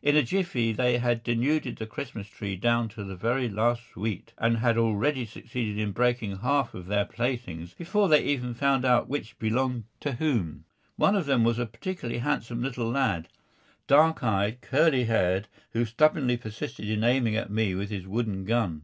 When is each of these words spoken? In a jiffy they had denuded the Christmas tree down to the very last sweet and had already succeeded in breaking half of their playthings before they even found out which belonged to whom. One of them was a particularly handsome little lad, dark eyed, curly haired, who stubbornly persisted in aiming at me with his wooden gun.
In 0.00 0.14
a 0.14 0.22
jiffy 0.22 0.70
they 0.70 0.98
had 0.98 1.24
denuded 1.24 1.74
the 1.74 1.88
Christmas 1.88 2.28
tree 2.28 2.54
down 2.54 2.88
to 2.90 3.02
the 3.02 3.16
very 3.16 3.48
last 3.48 3.82
sweet 3.90 4.32
and 4.38 4.58
had 4.58 4.78
already 4.78 5.26
succeeded 5.26 5.76
in 5.76 5.90
breaking 5.90 6.38
half 6.38 6.72
of 6.72 6.86
their 6.86 7.04
playthings 7.04 7.74
before 7.74 8.08
they 8.08 8.22
even 8.22 8.54
found 8.54 8.84
out 8.84 9.08
which 9.08 9.36
belonged 9.40 9.82
to 9.98 10.12
whom. 10.12 10.64
One 10.94 11.16
of 11.16 11.26
them 11.26 11.42
was 11.42 11.58
a 11.58 11.66
particularly 11.66 12.20
handsome 12.20 12.62
little 12.62 12.88
lad, 12.88 13.26
dark 13.88 14.22
eyed, 14.22 14.60
curly 14.60 15.06
haired, 15.06 15.48
who 15.72 15.84
stubbornly 15.84 16.36
persisted 16.36 16.88
in 16.88 17.02
aiming 17.02 17.34
at 17.34 17.50
me 17.50 17.74
with 17.74 17.90
his 17.90 18.06
wooden 18.06 18.44
gun. 18.44 18.82